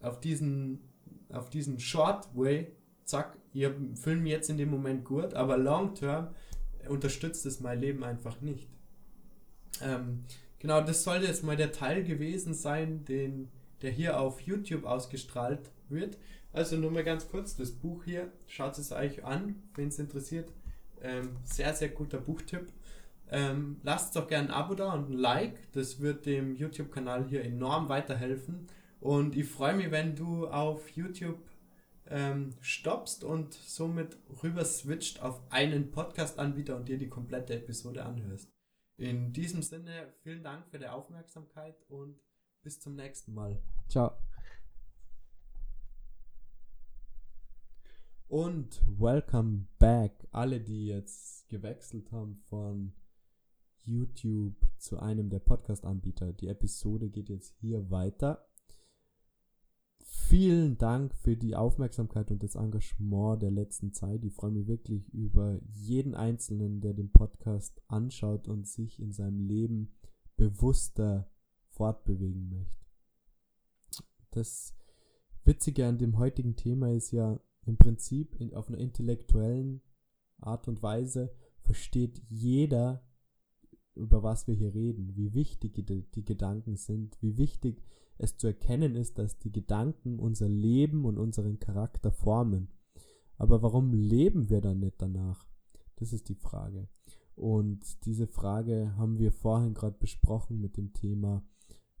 auf 0.00 0.20
diesen, 0.20 0.80
auf 1.30 1.50
diesen 1.50 1.80
Short 1.80 2.28
Way, 2.36 2.72
zack, 3.04 3.38
ihr 3.52 3.70
mich 3.70 4.30
jetzt 4.30 4.50
in 4.50 4.58
dem 4.58 4.70
Moment 4.70 5.04
gut, 5.04 5.34
aber 5.34 5.56
long 5.56 5.94
term 5.94 6.28
unterstützt 6.88 7.44
es 7.46 7.60
mein 7.60 7.80
Leben 7.80 8.04
einfach 8.04 8.40
nicht. 8.40 8.68
Ähm, 9.82 10.24
genau, 10.58 10.80
das 10.80 11.04
sollte 11.04 11.26
jetzt 11.26 11.44
mal 11.44 11.56
der 11.56 11.72
Teil 11.72 12.04
gewesen 12.04 12.54
sein, 12.54 13.04
den, 13.04 13.48
der 13.82 13.90
hier 13.90 14.20
auf 14.20 14.40
YouTube 14.40 14.84
ausgestrahlt 14.84 15.70
wird. 15.88 16.18
Also 16.52 16.76
nur 16.76 16.90
mal 16.90 17.04
ganz 17.04 17.28
kurz, 17.28 17.56
das 17.56 17.72
Buch 17.72 18.04
hier, 18.04 18.32
schaut 18.46 18.78
es 18.78 18.92
euch 18.92 19.24
an, 19.24 19.56
wenn 19.74 19.88
es 19.88 19.98
interessiert. 19.98 20.52
Ähm, 21.02 21.36
sehr, 21.44 21.74
sehr 21.74 21.90
guter 21.90 22.18
Buchtipp. 22.18 22.72
Ähm, 23.30 23.80
lasst 23.82 24.16
doch 24.16 24.26
gerne 24.26 24.48
ein 24.48 24.54
Abo 24.54 24.74
da 24.74 24.92
und 24.92 25.10
ein 25.10 25.18
Like. 25.18 25.72
Das 25.72 26.00
wird 26.00 26.26
dem 26.26 26.54
YouTube-Kanal 26.56 27.26
hier 27.28 27.44
enorm 27.44 27.88
weiterhelfen. 27.88 28.66
Und 29.00 29.36
ich 29.36 29.48
freue 29.48 29.76
mich, 29.76 29.90
wenn 29.90 30.16
du 30.16 30.48
auf 30.48 30.88
YouTube 30.90 31.38
ähm, 32.06 32.54
stoppst 32.60 33.22
und 33.24 33.54
somit 33.54 34.16
rüber 34.42 34.64
switcht 34.64 35.20
auf 35.22 35.40
einen 35.50 35.90
Podcast-Anbieter 35.90 36.76
und 36.76 36.88
dir 36.88 36.98
die 36.98 37.08
komplette 37.08 37.54
Episode 37.54 38.04
anhörst. 38.04 38.50
In 38.96 39.32
diesem 39.32 39.62
Sinne, 39.62 40.12
vielen 40.22 40.42
Dank 40.42 40.66
für 40.68 40.78
die 40.78 40.88
Aufmerksamkeit 40.88 41.76
und 41.88 42.18
bis 42.62 42.80
zum 42.80 42.96
nächsten 42.96 43.32
Mal. 43.32 43.62
Ciao. 43.88 44.12
Und 48.26 48.82
welcome 48.98 49.66
back, 49.78 50.26
alle, 50.32 50.60
die 50.60 50.88
jetzt 50.88 51.48
gewechselt 51.48 52.10
haben 52.12 52.36
von 52.48 52.92
YouTube 53.88 54.54
zu 54.76 54.98
einem 54.98 55.30
der 55.30 55.40
Podcast-Anbieter. 55.40 56.32
Die 56.34 56.48
Episode 56.48 57.08
geht 57.08 57.28
jetzt 57.28 57.54
hier 57.60 57.90
weiter. 57.90 58.46
Vielen 60.04 60.76
Dank 60.76 61.14
für 61.14 61.36
die 61.36 61.56
Aufmerksamkeit 61.56 62.30
und 62.30 62.42
das 62.42 62.54
Engagement 62.54 63.42
der 63.42 63.50
letzten 63.50 63.94
Zeit. 63.94 64.24
Ich 64.24 64.34
freue 64.34 64.50
mich 64.50 64.66
wirklich 64.66 65.08
über 65.14 65.58
jeden 65.72 66.14
Einzelnen, 66.14 66.80
der 66.80 66.92
den 66.92 67.10
Podcast 67.10 67.80
anschaut 67.88 68.46
und 68.46 68.66
sich 68.68 69.00
in 69.00 69.12
seinem 69.12 69.40
Leben 69.40 69.94
bewusster 70.36 71.30
fortbewegen 71.70 72.50
möchte. 72.50 72.84
Das 74.30 74.74
Witzige 75.44 75.86
an 75.86 75.96
dem 75.96 76.18
heutigen 76.18 76.56
Thema 76.56 76.92
ist 76.92 77.10
ja 77.10 77.40
im 77.64 77.78
Prinzip 77.78 78.34
in, 78.38 78.52
auf 78.54 78.68
einer 78.68 78.78
intellektuellen 78.78 79.80
Art 80.40 80.68
und 80.68 80.82
Weise 80.82 81.34
versteht 81.62 82.22
jeder 82.28 83.07
über 83.98 84.22
was 84.22 84.46
wir 84.46 84.54
hier 84.54 84.74
reden, 84.74 85.16
wie 85.16 85.34
wichtig 85.34 85.74
die, 85.74 85.84
die 85.84 86.24
Gedanken 86.24 86.76
sind, 86.76 87.16
wie 87.20 87.36
wichtig 87.36 87.82
es 88.16 88.36
zu 88.36 88.46
erkennen 88.46 88.94
ist, 88.94 89.18
dass 89.18 89.38
die 89.38 89.52
Gedanken 89.52 90.18
unser 90.18 90.48
Leben 90.48 91.04
und 91.04 91.18
unseren 91.18 91.58
Charakter 91.58 92.10
formen. 92.10 92.68
Aber 93.36 93.62
warum 93.62 93.92
leben 93.92 94.50
wir 94.50 94.60
dann 94.60 94.80
nicht 94.80 95.00
danach? 95.00 95.46
Das 95.96 96.12
ist 96.12 96.28
die 96.28 96.34
Frage. 96.34 96.88
Und 97.34 98.04
diese 98.04 98.26
Frage 98.26 98.96
haben 98.96 99.18
wir 99.18 99.30
vorhin 99.30 99.74
gerade 99.74 99.96
besprochen 99.98 100.60
mit 100.60 100.76
dem 100.76 100.92
Thema, 100.92 101.44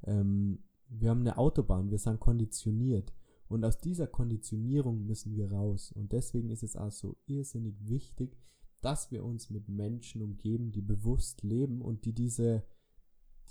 ähm, 0.04 0.64
wir 0.88 1.10
haben 1.10 1.20
eine 1.20 1.38
Autobahn, 1.38 1.90
wir 1.90 1.98
sind 1.98 2.18
konditioniert. 2.18 3.12
Und 3.46 3.64
aus 3.64 3.78
dieser 3.78 4.06
Konditionierung 4.06 5.06
müssen 5.06 5.34
wir 5.36 5.52
raus. 5.52 5.92
Und 5.92 6.12
deswegen 6.12 6.50
ist 6.50 6.62
es 6.62 6.76
auch 6.76 6.90
so 6.90 7.16
irrsinnig 7.26 7.76
wichtig, 7.88 8.36
dass 8.80 9.10
wir 9.10 9.24
uns 9.24 9.50
mit 9.50 9.68
Menschen 9.68 10.22
umgeben, 10.22 10.72
die 10.72 10.82
bewusst 10.82 11.42
leben 11.42 11.82
und 11.82 12.04
die 12.04 12.12
diese, 12.12 12.64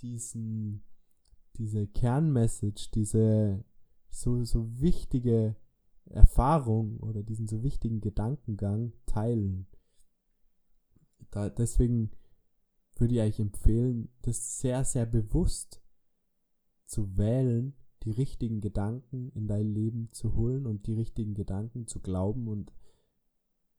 diesen, 0.00 0.82
diese 1.56 1.86
Kernmessage, 1.86 2.90
diese 2.94 3.64
so, 4.08 4.44
so 4.44 4.80
wichtige 4.80 5.56
Erfahrung 6.06 6.98
oder 7.00 7.22
diesen 7.22 7.46
so 7.46 7.62
wichtigen 7.62 8.00
Gedankengang 8.00 8.92
teilen. 9.06 9.66
Da, 11.30 11.50
deswegen 11.50 12.10
würde 12.96 13.14
ich 13.14 13.20
euch 13.20 13.40
empfehlen, 13.40 14.08
das 14.22 14.58
sehr, 14.58 14.84
sehr 14.84 15.06
bewusst 15.06 15.82
zu 16.86 17.16
wählen, 17.16 17.74
die 18.04 18.10
richtigen 18.10 18.60
Gedanken 18.60 19.30
in 19.30 19.46
dein 19.46 19.68
Leben 19.68 20.10
zu 20.12 20.34
holen 20.34 20.66
und 20.66 20.86
die 20.86 20.94
richtigen 20.94 21.34
Gedanken 21.34 21.86
zu 21.86 22.00
glauben 22.00 22.48
und 22.48 22.72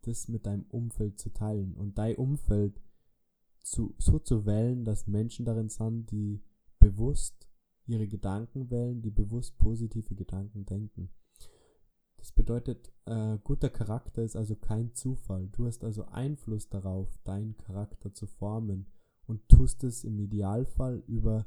das 0.01 0.27
mit 0.27 0.45
deinem 0.45 0.65
Umfeld 0.69 1.19
zu 1.19 1.31
teilen 1.31 1.75
und 1.75 1.97
dein 1.97 2.15
Umfeld 2.15 2.81
zu, 3.61 3.95
so 3.97 4.19
zu 4.19 4.45
wählen, 4.45 4.85
dass 4.85 5.07
Menschen 5.07 5.45
darin 5.45 5.69
sind, 5.69 6.11
die 6.11 6.41
bewusst 6.79 7.47
ihre 7.85 8.07
Gedanken 8.07 8.69
wählen, 8.69 9.01
die 9.01 9.11
bewusst 9.11 9.57
positive 9.57 10.15
Gedanken 10.15 10.65
denken. 10.65 11.09
Das 12.17 12.31
bedeutet, 12.31 12.91
äh, 13.05 13.37
guter 13.43 13.69
Charakter 13.69 14.23
ist 14.23 14.35
also 14.35 14.55
kein 14.55 14.93
Zufall. 14.93 15.47
Du 15.51 15.65
hast 15.65 15.83
also 15.83 16.05
Einfluss 16.05 16.69
darauf, 16.69 17.17
deinen 17.23 17.55
Charakter 17.57 18.13
zu 18.13 18.27
formen 18.27 18.87
und 19.25 19.47
tust 19.47 19.83
es 19.83 20.03
im 20.03 20.19
Idealfall 20.19 21.03
über 21.07 21.45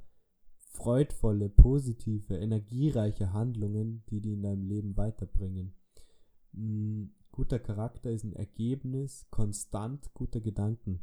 freudvolle, 0.57 1.51
positive, 1.51 2.37
energiereiche 2.37 3.33
Handlungen, 3.33 4.03
die 4.09 4.21
dich 4.21 4.33
in 4.33 4.43
deinem 4.43 4.67
Leben 4.67 4.97
weiterbringen. 4.97 5.75
Guter 7.33 7.59
Charakter 7.59 8.11
ist 8.11 8.25
ein 8.25 8.35
Ergebnis 8.35 9.27
konstant 9.31 10.13
guter 10.15 10.41
Gedanken. 10.41 11.03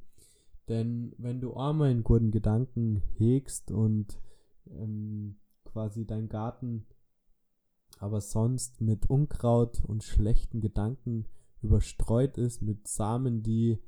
Denn 0.67 1.13
wenn 1.17 1.41
du 1.41 1.55
einmal 1.55 1.89
einen 1.89 2.03
guten 2.03 2.31
Gedanken 2.31 3.01
hegst 3.15 3.71
und 3.71 4.21
ähm, 4.69 5.38
quasi 5.65 6.05
dein 6.05 6.29
Garten 6.29 6.86
aber 7.98 8.21
sonst 8.21 8.79
mit 8.79 9.09
Unkraut 9.09 9.83
und 9.86 10.03
schlechten 10.03 10.62
Gedanken 10.62 11.25
überstreut 11.62 12.38
ist, 12.38 12.62
mit 12.62 12.88
Samen, 12.88 13.43
die, 13.43 13.79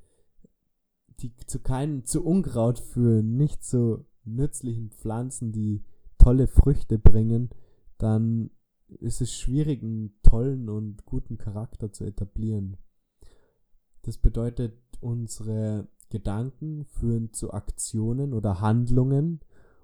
die 1.19 1.33
zu 1.45 1.59
keinen, 1.59 2.03
zu 2.03 2.23
Unkraut 2.25 2.79
führen, 2.79 3.37
nicht 3.37 3.63
zu 3.63 4.05
nützlichen 4.25 4.89
Pflanzen, 4.91 5.51
die 5.51 5.85
tolle 6.17 6.47
Früchte 6.47 6.99
bringen, 6.99 7.49
dann 7.97 8.51
ist 8.99 9.21
es 9.21 9.33
schwierig, 9.33 9.83
einen 9.83 10.13
tollen 10.23 10.69
und 10.69 11.05
guten 11.05 11.37
Charakter 11.37 11.91
zu 11.91 12.03
etablieren. 12.03 12.77
Das 14.03 14.17
bedeutet, 14.17 14.77
unsere 14.99 15.87
Gedanken 16.09 16.85
führen 16.85 17.31
zu 17.33 17.51
Aktionen 17.53 18.33
oder 18.33 18.59
Handlungen 18.59 19.39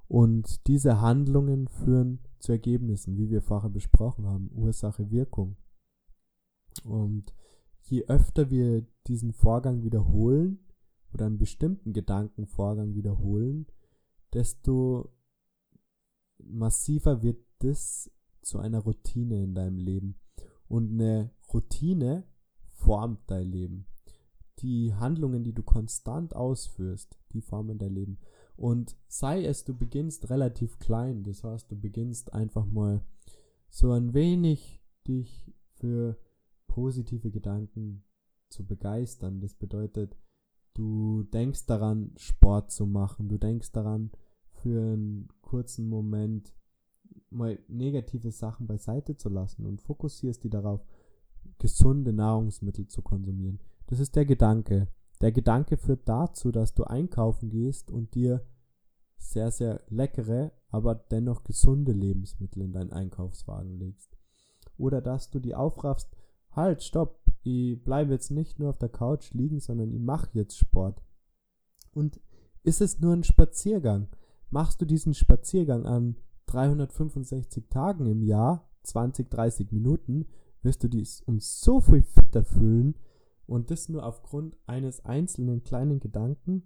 und 0.07 0.67
diese 0.67 1.01
Handlungen 1.01 1.67
führen 1.67 2.19
zu 2.39 2.51
Ergebnissen, 2.51 3.17
wie 3.17 3.29
wir 3.29 3.41
vorher 3.41 3.69
besprochen 3.69 4.25
haben, 4.25 4.49
Ursache, 4.53 5.11
Wirkung. 5.11 5.57
Und 6.83 7.33
je 7.83 8.05
öfter 8.05 8.49
wir 8.49 8.85
diesen 9.07 9.33
Vorgang 9.33 9.83
wiederholen 9.83 10.59
oder 11.13 11.25
einen 11.25 11.37
bestimmten 11.37 11.93
Gedankenvorgang 11.93 12.95
wiederholen, 12.95 13.67
desto 14.33 15.11
massiver 16.37 17.23
wird 17.23 17.39
das 17.59 18.11
zu 18.47 18.59
einer 18.59 18.79
Routine 18.79 19.43
in 19.43 19.53
deinem 19.53 19.77
Leben. 19.77 20.15
Und 20.67 20.91
eine 20.91 21.31
Routine 21.53 22.23
formt 22.69 23.19
dein 23.27 23.51
Leben. 23.51 23.85
Die 24.59 24.93
Handlungen, 24.95 25.43
die 25.43 25.53
du 25.53 25.63
konstant 25.63 26.35
ausführst, 26.35 27.19
die 27.33 27.41
formen 27.41 27.77
dein 27.77 27.93
Leben. 27.93 28.17
Und 28.55 28.97
sei 29.07 29.45
es, 29.45 29.65
du 29.65 29.77
beginnst 29.77 30.29
relativ 30.29 30.79
klein, 30.79 31.23
das 31.23 31.43
heißt, 31.43 31.71
du 31.71 31.79
beginnst 31.79 32.33
einfach 32.33 32.65
mal 32.65 33.05
so 33.69 33.91
ein 33.91 34.13
wenig 34.13 34.81
dich 35.07 35.53
für 35.75 36.17
positive 36.67 37.29
Gedanken 37.29 38.03
zu 38.49 38.65
begeistern. 38.65 39.41
Das 39.41 39.53
bedeutet, 39.53 40.17
du 40.73 41.23
denkst 41.23 41.65
daran, 41.65 42.13
Sport 42.17 42.71
zu 42.71 42.87
machen. 42.87 43.29
Du 43.29 43.37
denkst 43.37 43.71
daran, 43.73 44.11
für 44.49 44.93
einen 44.93 45.27
kurzen 45.41 45.87
Moment 45.87 46.56
mal 47.29 47.59
negative 47.67 48.31
Sachen 48.31 48.67
beiseite 48.67 49.17
zu 49.17 49.29
lassen 49.29 49.65
und 49.65 49.81
fokussierst 49.81 50.43
die 50.43 50.49
darauf, 50.49 50.85
gesunde 51.59 52.13
Nahrungsmittel 52.13 52.87
zu 52.87 53.01
konsumieren. 53.01 53.59
Das 53.87 53.99
ist 53.99 54.15
der 54.15 54.25
Gedanke. 54.25 54.87
Der 55.21 55.31
Gedanke 55.31 55.77
führt 55.77 56.07
dazu, 56.07 56.51
dass 56.51 56.73
du 56.73 56.83
einkaufen 56.83 57.49
gehst 57.49 57.89
und 57.89 58.13
dir 58.13 58.45
sehr, 59.17 59.51
sehr 59.51 59.81
leckere, 59.89 60.51
aber 60.69 60.95
dennoch 60.95 61.43
gesunde 61.43 61.91
Lebensmittel 61.91 62.61
in 62.61 62.73
deinen 62.73 62.93
Einkaufswagen 62.93 63.77
legst. 63.79 64.15
Oder 64.77 65.01
dass 65.01 65.31
du 65.31 65.39
die 65.39 65.55
aufraffst, 65.55 66.15
halt, 66.51 66.83
stopp, 66.83 67.19
ich 67.43 67.83
bleibe 67.83 68.13
jetzt 68.13 68.29
nicht 68.29 68.59
nur 68.59 68.69
auf 68.69 68.77
der 68.77 68.89
Couch 68.89 69.33
liegen, 69.33 69.59
sondern 69.59 69.91
ich 69.91 69.99
mache 69.99 70.29
jetzt 70.33 70.57
Sport. 70.57 71.01
Und 71.91 72.19
ist 72.63 72.81
es 72.81 72.99
nur 72.99 73.13
ein 73.13 73.23
Spaziergang? 73.23 74.09
Machst 74.49 74.81
du 74.81 74.85
diesen 74.85 75.13
Spaziergang 75.13 75.85
an 75.85 76.17
365 76.47 77.69
Tagen 77.69 78.07
im 78.07 78.23
Jahr, 78.23 78.69
20, 78.83 79.29
30 79.29 79.71
Minuten, 79.71 80.25
wirst 80.63 80.83
du 80.83 80.87
dies 80.87 81.21
uns 81.21 81.61
so 81.61 81.79
viel 81.79 82.03
fitter 82.03 82.43
fühlen 82.43 82.95
und 83.45 83.71
das 83.71 83.89
nur 83.89 84.05
aufgrund 84.05 84.57
eines 84.65 85.05
einzelnen 85.05 85.63
kleinen 85.63 85.99
Gedanken, 85.99 86.63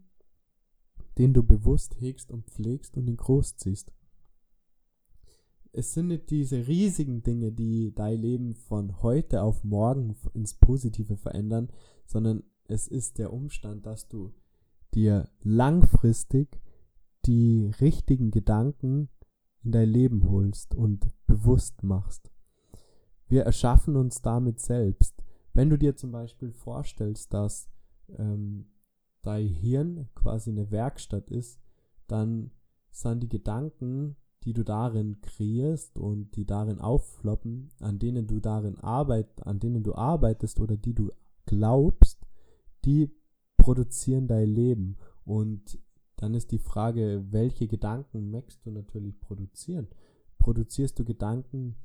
den 1.17 1.33
du 1.33 1.43
bewusst 1.43 1.99
hegst 1.99 2.31
und 2.31 2.45
pflegst 2.49 2.97
und 2.97 3.07
ihn 3.07 3.17
großziehst. 3.17 3.93
Es 5.73 5.93
sind 5.93 6.07
nicht 6.07 6.29
diese 6.29 6.67
riesigen 6.67 7.23
Dinge, 7.23 7.51
die 7.51 7.93
dein 7.93 8.19
Leben 8.19 8.55
von 8.55 9.01
heute 9.01 9.41
auf 9.41 9.63
morgen 9.63 10.15
ins 10.33 10.53
Positive 10.55 11.15
verändern, 11.15 11.69
sondern 12.05 12.43
es 12.65 12.87
ist 12.87 13.19
der 13.19 13.31
Umstand, 13.31 13.85
dass 13.85 14.07
du 14.07 14.33
dir 14.93 15.29
langfristig 15.41 16.59
die 17.25 17.71
richtigen 17.79 18.31
Gedanken 18.31 19.09
in 19.63 19.71
dein 19.71 19.89
Leben 19.89 20.29
holst 20.29 20.75
und 20.75 21.07
bewusst 21.27 21.83
machst. 21.83 22.31
Wir 23.27 23.43
erschaffen 23.43 23.95
uns 23.95 24.21
damit 24.21 24.59
selbst. 24.59 25.23
Wenn 25.53 25.69
du 25.69 25.77
dir 25.77 25.95
zum 25.95 26.11
Beispiel 26.11 26.51
vorstellst, 26.51 27.33
dass 27.33 27.69
ähm, 28.17 28.65
dein 29.21 29.47
Hirn 29.47 30.09
quasi 30.15 30.49
eine 30.49 30.71
Werkstatt 30.71 31.29
ist, 31.29 31.59
dann 32.07 32.51
sind 32.89 33.21
die 33.23 33.29
Gedanken, 33.29 34.15
die 34.43 34.53
du 34.53 34.63
darin 34.63 35.21
kreierst 35.21 35.97
und 35.97 36.35
die 36.35 36.45
darin 36.45 36.79
auffloppen, 36.79 37.69
an 37.79 37.99
denen 37.99 38.27
du 38.27 38.39
darin 38.39 38.77
arbeit, 38.79 39.45
an 39.45 39.59
denen 39.59 39.83
du 39.83 39.93
arbeitest 39.93 40.59
oder 40.59 40.77
die 40.77 40.93
du 40.93 41.11
glaubst, 41.45 42.25
die 42.83 43.11
produzieren 43.57 44.27
dein 44.27 44.49
Leben. 44.49 44.97
Und 45.23 45.79
dann 46.21 46.35
ist 46.35 46.51
die 46.51 46.59
Frage, 46.59 47.25
welche 47.31 47.67
Gedanken 47.67 48.29
möchtest 48.29 48.65
du 48.65 48.71
natürlich 48.71 49.19
produzieren? 49.19 49.87
Produzierst 50.37 50.97
du 50.99 51.03
Gedanken, 51.03 51.75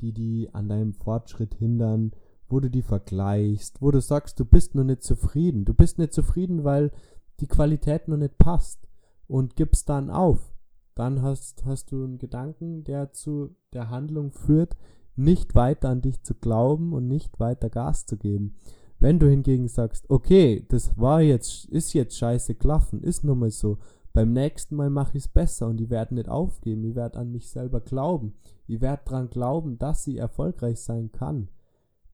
die 0.00 0.12
die 0.12 0.50
an 0.52 0.68
deinem 0.68 0.92
Fortschritt 0.92 1.54
hindern, 1.54 2.12
wo 2.48 2.60
du 2.60 2.70
die 2.70 2.82
vergleichst, 2.82 3.80
wo 3.80 3.90
du 3.90 4.00
sagst, 4.00 4.38
du 4.38 4.44
bist 4.44 4.74
nur 4.74 4.84
nicht 4.84 5.02
zufrieden. 5.02 5.64
Du 5.64 5.74
bist 5.74 5.98
nicht 5.98 6.12
zufrieden, 6.12 6.64
weil 6.64 6.92
die 7.40 7.48
Qualität 7.48 8.06
nur 8.06 8.18
nicht 8.18 8.38
passt 8.38 8.86
und 9.26 9.56
gibst 9.56 9.88
dann 9.88 10.10
auf. 10.10 10.54
Dann 10.94 11.22
hast, 11.22 11.64
hast 11.64 11.90
du 11.90 12.04
einen 12.04 12.18
Gedanken, 12.18 12.84
der 12.84 13.12
zu 13.12 13.56
der 13.72 13.90
Handlung 13.90 14.32
führt, 14.32 14.76
nicht 15.16 15.54
weiter 15.54 15.88
an 15.88 16.02
dich 16.02 16.22
zu 16.22 16.34
glauben 16.34 16.92
und 16.92 17.08
nicht 17.08 17.40
weiter 17.40 17.70
Gas 17.70 18.06
zu 18.06 18.16
geben. 18.16 18.56
Wenn 18.98 19.18
du 19.18 19.28
hingegen 19.28 19.68
sagst, 19.68 20.08
okay, 20.08 20.64
das 20.68 20.96
war 20.98 21.20
jetzt, 21.20 21.66
ist 21.66 21.92
jetzt 21.92 22.16
scheiße 22.16 22.54
klaffen, 22.54 23.02
ist 23.02 23.24
nun 23.24 23.40
mal 23.40 23.50
so, 23.50 23.78
beim 24.12 24.32
nächsten 24.32 24.76
Mal 24.76 24.88
mache 24.88 25.18
ich 25.18 25.24
es 25.24 25.28
besser 25.28 25.66
und 25.66 25.78
ich 25.78 25.90
werde 25.90 26.14
nicht 26.14 26.30
aufgeben, 26.30 26.84
ich 26.84 26.94
werde 26.94 27.18
an 27.18 27.30
mich 27.30 27.50
selber 27.50 27.82
glauben, 27.82 28.34
ich 28.66 28.80
werde 28.80 29.02
daran 29.04 29.28
glauben, 29.28 29.78
dass 29.78 30.04
sie 30.04 30.16
erfolgreich 30.16 30.80
sein 30.80 31.12
kann. 31.12 31.50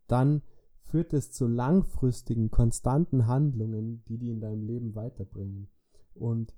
Dann 0.09 0.43
führt 0.83 1.13
es 1.13 1.31
zu 1.31 1.47
langfristigen, 1.47 2.51
konstanten 2.51 3.29
Handlungen, 3.29 4.03
die 4.09 4.19
die 4.19 4.31
in 4.31 4.41
deinem 4.41 4.65
Leben 4.65 4.97
weiterbringen. 4.97 5.69
Und 6.13 6.55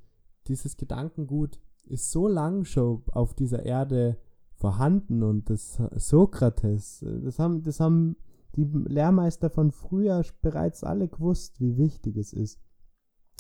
dieses 0.47 0.79
Gedankengut 0.79 1.61
ist 1.85 2.11
so 2.11 2.27
lang 2.27 2.65
schon 2.65 3.03
auf 3.13 3.35
dieser 3.35 3.65
Erde 3.65 4.17
vorhanden 4.55 5.23
und 5.23 5.51
das 5.51 5.79
Sokrates, 5.97 7.05
das 7.23 7.39
haben, 7.39 7.63
das 7.63 7.81
haben 7.81 8.17
die 8.57 8.65
Lehrmeister 8.65 9.51
von 9.51 9.71
früher 9.71 10.23
bereits 10.43 10.85
alle 10.85 11.09
gewusst, 11.09 11.61
wie 11.61 11.77
wichtig 11.77 12.17
es 12.17 12.33
ist. 12.33 12.61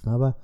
Aber 0.04 0.36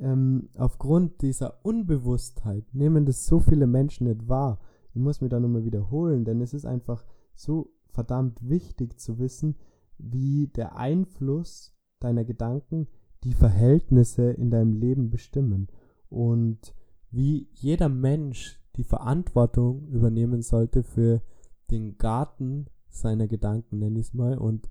ähm, 0.00 0.50
aufgrund 0.56 1.22
dieser 1.22 1.64
Unbewusstheit 1.64 2.74
nehmen 2.74 3.06
das 3.06 3.26
so 3.26 3.40
viele 3.40 3.66
Menschen 3.66 4.06
nicht 4.06 4.28
wahr. 4.28 4.60
Ich 4.92 5.00
muss 5.00 5.20
mir 5.20 5.28
da 5.28 5.40
nochmal 5.40 5.64
wiederholen, 5.64 6.24
denn 6.24 6.40
es 6.40 6.54
ist 6.54 6.66
einfach 6.66 7.04
so 7.34 7.72
verdammt 7.88 8.48
wichtig 8.48 8.98
zu 8.98 9.18
wissen, 9.18 9.56
wie 9.98 10.48
der 10.48 10.76
Einfluss 10.76 11.74
deiner 11.98 12.24
Gedanken 12.24 12.88
die 13.24 13.34
Verhältnisse 13.34 14.30
in 14.30 14.50
deinem 14.50 14.74
Leben 14.74 15.10
bestimmen 15.10 15.68
und 16.08 16.74
wie 17.10 17.48
jeder 17.52 17.88
Mensch 17.88 18.60
die 18.76 18.84
Verantwortung 18.84 19.88
übernehmen 19.88 20.42
sollte 20.42 20.82
für 20.82 21.22
den 21.70 21.98
Garten 21.98 22.66
seiner 22.90 23.26
Gedanken, 23.26 23.78
nenne 23.78 23.98
ich 23.98 24.06
es 24.06 24.14
mal, 24.14 24.38
und 24.38 24.68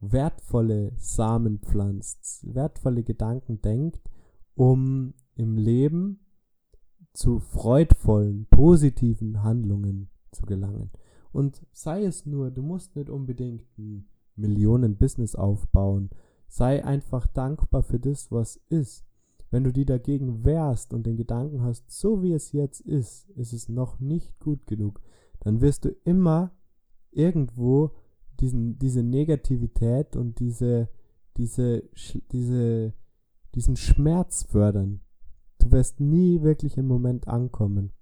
wertvolle 0.00 0.92
Samen 0.96 1.58
pflanzt, 1.58 2.42
wertvolle 2.54 3.02
Gedanken 3.02 3.60
denkt, 3.60 4.00
um 4.54 5.14
im 5.34 5.56
Leben 5.56 6.20
zu 7.12 7.38
freudvollen, 7.38 8.46
positiven 8.50 9.42
Handlungen 9.42 10.10
zu 10.32 10.46
gelangen. 10.46 10.90
Und 11.32 11.66
sei 11.72 12.04
es 12.04 12.26
nur, 12.26 12.50
du 12.50 12.62
musst 12.62 12.96
nicht 12.96 13.10
unbedingt 13.10 13.66
ein 13.78 14.08
Millionen-Business 14.36 15.34
aufbauen. 15.34 16.10
Sei 16.48 16.84
einfach 16.84 17.26
dankbar 17.26 17.82
für 17.82 18.00
das, 18.00 18.32
was 18.32 18.56
ist. 18.68 19.04
Wenn 19.50 19.64
du 19.64 19.72
die 19.72 19.84
dagegen 19.84 20.44
wehrst 20.44 20.94
und 20.94 21.06
den 21.06 21.16
Gedanken 21.16 21.62
hast, 21.62 21.90
so 21.90 22.22
wie 22.22 22.32
es 22.32 22.52
jetzt 22.52 22.80
ist, 22.80 23.28
ist 23.30 23.52
es 23.52 23.68
noch 23.68 23.98
nicht 23.98 24.38
gut 24.38 24.66
genug, 24.66 25.00
dann 25.40 25.60
wirst 25.60 25.84
du 25.84 25.90
immer 26.04 26.52
irgendwo 27.10 27.90
diesen, 28.40 28.78
diese 28.78 29.02
Negativität 29.02 30.16
und 30.16 30.40
diese, 30.40 30.88
diese, 31.36 31.82
diese, 32.32 32.94
diesen 33.54 33.76
Schmerz 33.76 34.44
fördern. 34.44 35.00
Du 35.58 35.70
wirst 35.72 36.00
nie 36.00 36.42
wirklich 36.42 36.76
im 36.78 36.86
Moment 36.86 37.28
ankommen. 37.28 37.92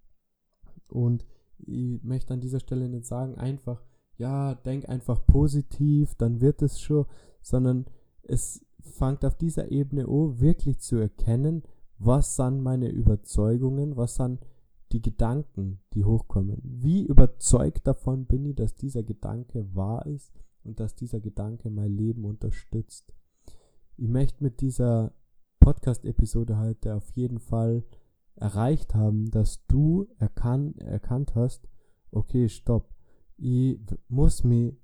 Und 0.86 1.26
ich 1.58 2.02
möchte 2.02 2.34
an 2.34 2.40
dieser 2.40 2.60
Stelle 2.60 2.88
nicht 2.88 3.06
sagen, 3.06 3.34
einfach, 3.36 3.82
ja, 4.16 4.54
denk 4.54 4.88
einfach 4.88 5.26
positiv, 5.26 6.14
dann 6.14 6.40
wird 6.40 6.62
es 6.62 6.80
schon, 6.80 7.06
sondern 7.42 7.86
es 8.22 8.64
fängt 8.80 9.24
auf 9.24 9.36
dieser 9.36 9.70
Ebene 9.70 10.06
an, 10.06 10.40
wirklich 10.40 10.78
zu 10.80 10.96
erkennen, 10.96 11.62
was 11.98 12.36
sind 12.36 12.62
meine 12.62 12.88
Überzeugungen, 12.88 13.96
was 13.96 14.14
sind 14.14 14.40
die 14.92 15.02
Gedanken, 15.02 15.80
die 15.92 16.04
hochkommen. 16.04 16.60
Wie 16.62 17.04
überzeugt 17.04 17.86
davon 17.86 18.26
bin 18.26 18.44
ich, 18.46 18.56
dass 18.56 18.74
dieser 18.74 19.02
Gedanke 19.02 19.74
wahr 19.74 20.06
ist 20.06 20.32
und 20.64 20.80
dass 20.80 20.94
dieser 20.94 21.20
Gedanke 21.20 21.70
mein 21.70 21.92
Leben 21.92 22.24
unterstützt. 22.24 23.12
Ich 23.96 24.08
möchte 24.08 24.42
mit 24.42 24.60
dieser 24.60 25.12
Podcast-Episode 25.60 26.58
heute 26.58 26.94
auf 26.94 27.10
jeden 27.10 27.38
Fall 27.38 27.84
erreicht 28.36 28.94
haben, 28.94 29.30
dass 29.30 29.66
du 29.66 30.06
erkan 30.18 30.74
erkannt 30.76 31.34
hast, 31.34 31.68
okay, 32.10 32.48
stopp, 32.48 32.94
ich 33.36 33.80
muss 34.08 34.44
mich 34.44 34.76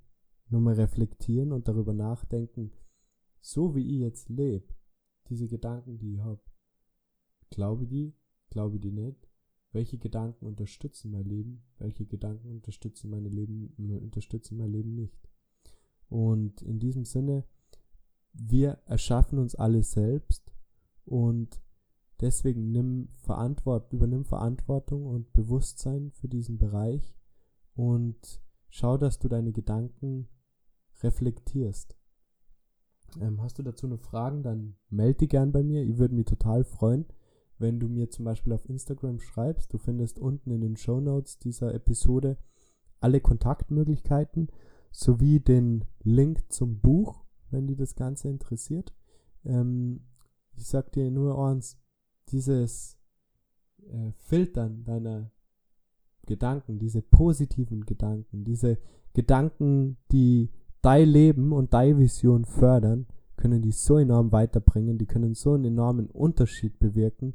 nochmal 0.49 0.75
reflektieren 0.75 1.51
und 1.51 1.67
darüber 1.67 1.93
nachdenken, 1.93 2.71
so 3.39 3.75
wie 3.75 3.95
ich 3.95 4.01
jetzt 4.01 4.29
lebe, 4.29 4.67
diese 5.29 5.47
Gedanken, 5.47 5.97
die 5.97 6.15
ich 6.15 6.19
habe, 6.19 6.41
glaube 7.49 7.83
ich 7.83 7.89
die, 7.89 8.13
glaube 8.49 8.75
ich 8.75 8.81
die 8.81 8.91
nicht, 8.91 9.27
welche 9.75 9.99
Gedanken 9.99 10.47
unterstützen 10.47 11.11
mein 11.11 11.25
Leben, 11.25 11.61
welche 11.77 12.05
Gedanken 12.05 12.49
unterstützen 12.49 13.11
meine 13.11 13.29
Leben, 13.29 13.73
unterstützen 14.01 14.57
mein 14.57 14.71
Leben 14.71 14.95
nicht. 14.95 15.29
Und 16.09 16.61
in 16.63 16.79
diesem 16.79 17.05
Sinne, 17.05 17.45
wir 18.33 18.79
erschaffen 18.87 19.37
uns 19.37 19.53
alle 19.53 19.83
selbst 19.83 20.51
und 21.05 21.61
Deswegen 22.21 22.71
nimm 22.71 23.09
Verantwort, 23.23 23.91
übernimm 23.91 24.23
Verantwortung 24.23 25.05
und 25.05 25.33
Bewusstsein 25.33 26.11
für 26.11 26.29
diesen 26.29 26.57
Bereich 26.57 27.15
und 27.75 28.41
schau, 28.69 28.97
dass 28.97 29.19
du 29.19 29.27
deine 29.27 29.51
Gedanken 29.51 30.29
reflektierst. 31.03 31.97
Ähm, 33.19 33.41
hast 33.41 33.59
du 33.59 33.63
dazu 33.63 33.87
noch 33.87 33.99
Fragen, 33.99 34.43
dann 34.43 34.75
melde 34.89 35.19
dich 35.19 35.29
gern 35.29 35.51
bei 35.51 35.61
mir. 35.61 35.83
Ich 35.83 35.97
würde 35.97 36.15
mich 36.15 36.25
total 36.25 36.63
freuen, 36.63 37.05
wenn 37.57 37.79
du 37.79 37.87
mir 37.87 38.09
zum 38.09 38.25
Beispiel 38.25 38.53
auf 38.53 38.67
Instagram 38.67 39.19
schreibst. 39.19 39.73
Du 39.73 39.77
findest 39.77 40.19
unten 40.19 40.51
in 40.51 40.61
den 40.61 40.75
Show 40.75 40.99
Notes 40.99 41.39
dieser 41.39 41.73
Episode 41.73 42.37
alle 42.99 43.21
Kontaktmöglichkeiten 43.21 44.49
sowie 44.91 45.39
den 45.39 45.85
Link 46.03 46.51
zum 46.51 46.79
Buch, 46.79 47.23
wenn 47.51 47.67
die 47.67 47.75
das 47.75 47.95
Ganze 47.95 48.29
interessiert. 48.29 48.93
Ähm, 49.43 50.01
ich 50.55 50.67
sag 50.67 50.91
dir 50.93 51.11
nur 51.11 51.37
eins, 51.37 51.77
dieses 52.29 52.97
äh, 53.87 54.11
Filtern 54.17 54.83
deiner 54.83 55.31
Gedanken, 56.25 56.79
diese 56.79 57.01
positiven 57.01 57.85
Gedanken, 57.85 58.43
diese 58.43 58.79
Gedanken, 59.13 59.97
die 60.11 60.49
dein 60.81 61.07
Leben 61.07 61.51
und 61.51 61.73
deine 61.73 61.97
Vision 61.97 62.45
fördern, 62.45 63.07
können 63.37 63.61
die 63.61 63.71
so 63.71 63.97
enorm 63.97 64.31
weiterbringen, 64.31 64.97
die 64.97 65.05
können 65.05 65.35
so 65.35 65.53
einen 65.53 65.65
enormen 65.65 66.09
Unterschied 66.09 66.79
bewirken, 66.79 67.33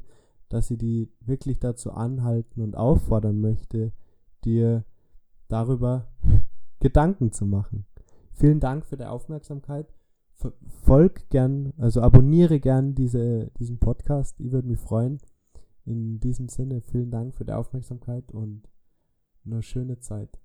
dass 0.53 0.71
ich 0.71 0.77
die 0.77 1.11
wirklich 1.21 1.59
dazu 1.59 1.91
anhalten 1.91 2.61
und 2.61 2.75
auffordern 2.75 3.39
möchte, 3.39 3.91
dir 4.43 4.83
darüber 5.47 6.07
Gedanken 6.79 7.31
zu 7.31 7.45
machen. 7.45 7.85
Vielen 8.33 8.59
Dank 8.59 8.85
für 8.85 8.97
die 8.97 9.05
Aufmerksamkeit. 9.05 9.93
Folg 10.83 11.29
gern, 11.29 11.73
also 11.77 12.01
abonniere 12.01 12.59
gern 12.59 12.95
diese, 12.95 13.51
diesen 13.59 13.77
Podcast. 13.77 14.39
Ich 14.39 14.51
würde 14.51 14.67
mich 14.67 14.79
freuen. 14.79 15.19
In 15.85 16.19
diesem 16.19 16.49
Sinne, 16.49 16.81
vielen 16.81 17.11
Dank 17.11 17.35
für 17.35 17.45
die 17.45 17.53
Aufmerksamkeit 17.53 18.31
und 18.31 18.63
eine 19.45 19.61
schöne 19.61 19.99
Zeit. 19.99 20.39